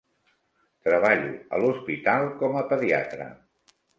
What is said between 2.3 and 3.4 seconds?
com a pediatra.